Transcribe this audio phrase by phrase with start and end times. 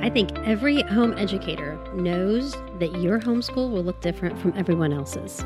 [0.00, 5.44] I think every home educator knows that your homeschool will look different from everyone else's.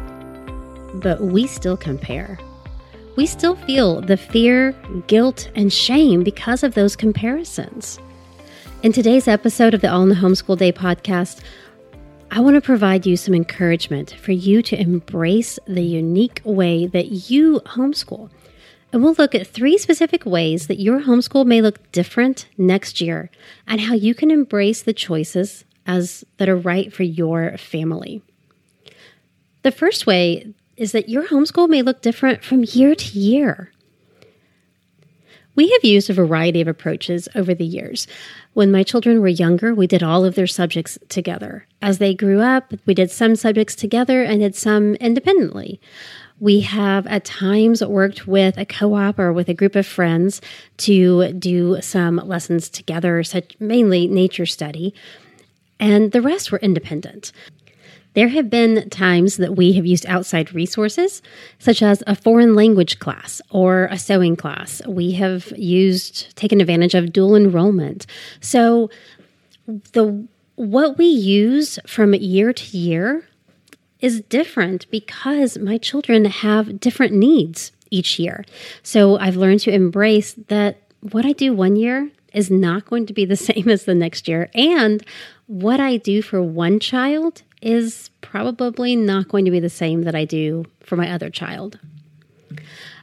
[0.95, 2.39] But we still compare.
[3.17, 4.73] We still feel the fear,
[5.07, 7.99] guilt, and shame because of those comparisons.
[8.83, 11.41] In today's episode of the All in the Homeschool Day podcast,
[12.31, 17.31] I want to provide you some encouragement for you to embrace the unique way that
[17.31, 18.31] you homeschool
[18.93, 23.31] and we'll look at three specific ways that your homeschool may look different next year
[23.67, 28.23] and how you can embrace the choices as that are right for your family.
[29.63, 33.73] The first way is that your homeschool may look different from year to year.
[35.55, 38.07] We have used a variety of approaches over the years.
[38.55, 41.67] When my children were younger, we did all of their subjects together.
[41.83, 45.79] As they grew up, we did some subjects together and did some independently.
[46.41, 50.41] We have at times worked with a co op or with a group of friends
[50.79, 54.95] to do some lessons together, such mainly nature study,
[55.79, 57.33] and the rest were independent.
[58.15, 61.23] There have been times that we have used outside resources,
[61.59, 64.83] such as a foreign language class or a sewing class.
[64.87, 68.07] We have used, taken advantage of dual enrollment.
[68.41, 68.91] So,
[69.93, 73.25] the what we use from year to year
[74.03, 78.45] is different because my children have different needs each year.
[78.83, 83.13] So I've learned to embrace that what I do one year is not going to
[83.13, 84.51] be the same as the next year.
[84.55, 85.03] And
[85.47, 90.17] what I do for one child is probably not going to be the same that
[90.17, 91.79] I do for my other child.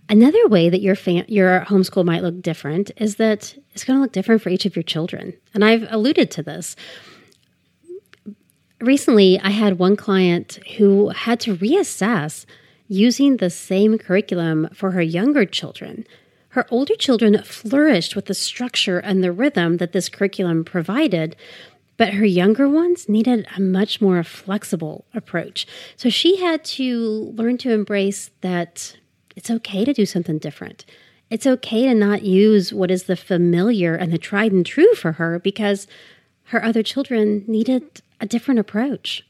[0.09, 4.01] Another way that your fam- your homeschool might look different is that it's going to
[4.01, 5.33] look different for each of your children.
[5.53, 6.75] And I've alluded to this
[8.81, 12.45] recently I had one client who had to reassess
[12.87, 16.05] using the same curriculum for her younger children.
[16.49, 21.35] Her older children flourished with the structure and the rhythm that this curriculum provided,
[21.97, 25.67] but her younger ones needed a much more flexible approach.
[25.95, 28.97] So she had to learn to embrace that
[29.35, 30.85] it's okay to do something different.
[31.29, 35.13] It's okay to not use what is the familiar and the tried and true for
[35.13, 35.85] her because
[36.49, 39.23] her other children needed a different approach.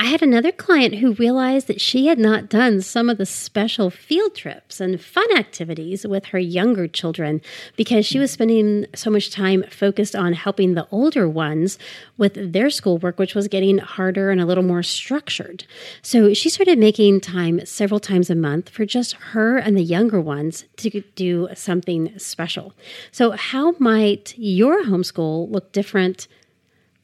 [0.00, 3.90] I had another client who realized that she had not done some of the special
[3.90, 7.42] field trips and fun activities with her younger children
[7.76, 11.78] because she was spending so much time focused on helping the older ones
[12.16, 15.64] with their schoolwork, which was getting harder and a little more structured.
[16.00, 20.20] So she started making time several times a month for just her and the younger
[20.20, 22.72] ones to do something special.
[23.10, 26.28] So, how might your homeschool look different?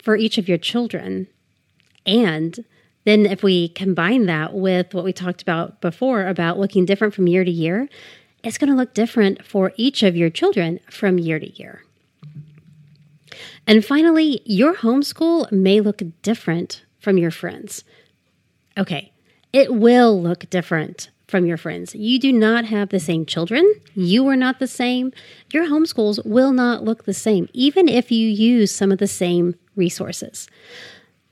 [0.04, 1.27] for each of your children.
[2.04, 2.65] And
[3.04, 7.26] then if we combine that with what we talked about before about looking different from
[7.26, 7.88] year to year,
[8.42, 11.82] it's going to look different for each of your children from year to year.
[13.66, 17.84] And finally, your homeschool may look different from your friends.
[18.76, 19.12] Okay,
[19.53, 21.94] it will look different from your friends.
[21.94, 23.72] You do not have the same children.
[23.94, 25.12] You are not the same.
[25.53, 29.54] Your homeschools will not look the same, even if you use some of the same
[29.75, 30.48] resources.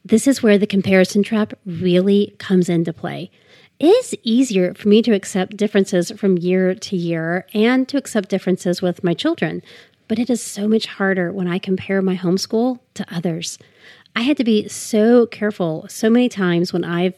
[0.04, 3.30] This is where the comparison trap really comes into play.
[3.78, 8.28] It is easier for me to accept differences from year to year and to accept
[8.28, 9.62] differences with my children,
[10.08, 13.58] but it is so much harder when I compare my homeschool to others.
[14.14, 17.16] I had to be so careful so many times when I've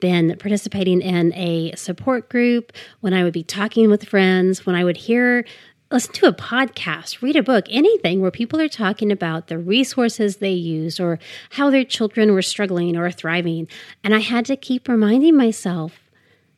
[0.00, 4.84] been participating in a support group, when I would be talking with friends, when I
[4.84, 5.44] would hear
[5.90, 10.36] listen to a podcast, read a book, anything where people are talking about the resources
[10.36, 11.18] they used or
[11.50, 13.68] how their children were struggling or thriving.
[14.02, 16.10] And I had to keep reminding myself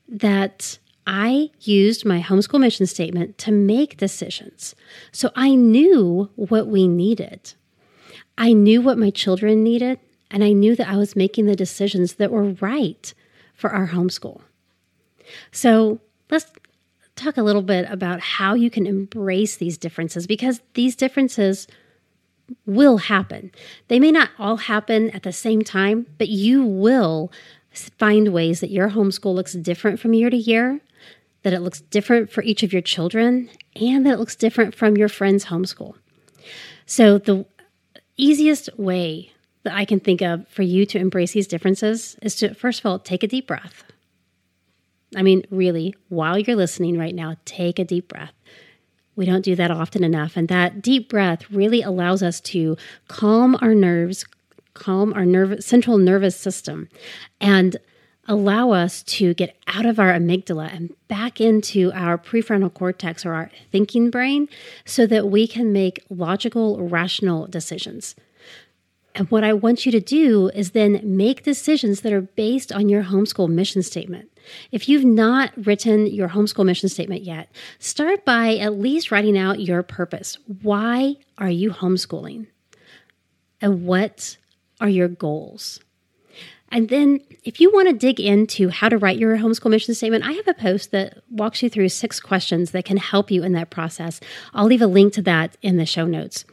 [0.09, 4.75] that I used my homeschool mission statement to make decisions.
[5.12, 7.54] So I knew what we needed.
[8.38, 9.98] I knew what my children needed,
[10.31, 13.14] and I knew that I was making the decisions that were right
[13.54, 14.43] for our homeschool.
[15.53, 16.00] So
[16.31, 16.50] let's
[17.16, 21.67] talk a little bit about how you can embrace these differences because these differences
[22.64, 23.50] will happen.
[23.88, 27.32] They may not all happen at the same time, but you will
[27.99, 30.81] find ways that your homeschool looks different from year to year,
[31.43, 34.96] that it looks different for each of your children, and that it looks different from
[34.96, 35.94] your friend's homeschool.
[36.87, 37.46] So, the
[38.17, 39.32] easiest way
[39.64, 42.87] that I can think of for you to embrace these differences is to, first of
[42.87, 43.85] all, take a deep breath.
[45.16, 48.34] I mean, really, while you're listening right now, take a deep breath.
[49.16, 50.36] We don't do that often enough.
[50.36, 52.76] And that deep breath really allows us to
[53.08, 54.26] calm our nerves,
[54.74, 56.88] calm our nerve, central nervous system,
[57.40, 57.78] and
[58.28, 63.32] allow us to get out of our amygdala and back into our prefrontal cortex or
[63.32, 64.48] our thinking brain
[64.84, 68.14] so that we can make logical, rational decisions.
[69.16, 72.90] And what I want you to do is then make decisions that are based on
[72.90, 74.30] your homeschool mission statement.
[74.70, 79.60] If you've not written your homeschool mission statement yet, start by at least writing out
[79.60, 80.36] your purpose.
[80.60, 82.48] Why are you homeschooling?
[83.62, 84.36] And what
[84.82, 85.80] are your goals?
[86.70, 90.26] And then, if you want to dig into how to write your homeschool mission statement,
[90.26, 93.52] I have a post that walks you through six questions that can help you in
[93.52, 94.20] that process.
[94.52, 96.44] I'll leave a link to that in the show notes.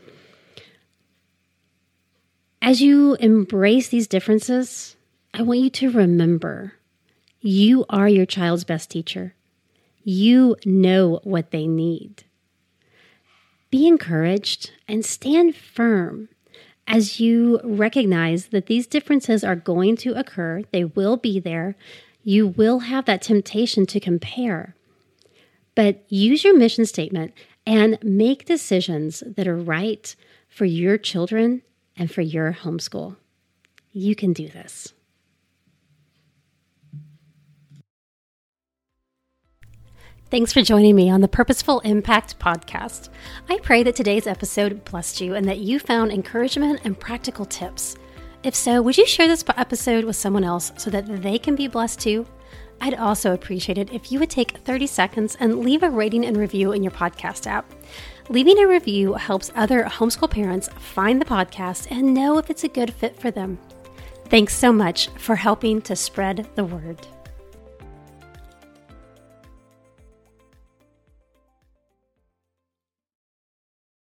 [2.65, 4.95] As you embrace these differences,
[5.33, 6.75] I want you to remember
[7.41, 9.35] you are your child's best teacher.
[10.05, 12.23] You know what they need.
[13.69, 16.29] Be encouraged and stand firm
[16.87, 21.75] as you recognize that these differences are going to occur, they will be there.
[22.23, 24.73] You will have that temptation to compare.
[25.75, 27.33] But use your mission statement
[27.67, 30.15] and make decisions that are right
[30.47, 31.61] for your children
[31.97, 33.15] and for your homeschool.
[33.91, 34.93] You can do this.
[40.31, 43.09] Thanks for joining me on the Purposeful Impact podcast.
[43.49, 47.95] I pray that today's episode blessed you and that you found encouragement and practical tips.
[48.41, 51.67] If so, would you share this episode with someone else so that they can be
[51.67, 52.25] blessed too?
[52.81, 56.35] I'd also appreciate it if you would take 30 seconds and leave a rating and
[56.35, 57.71] review in your podcast app.
[58.29, 62.69] Leaving a review helps other homeschool parents find the podcast and know if it's a
[62.69, 63.57] good fit for them.
[64.25, 67.05] Thanks so much for helping to spread the word.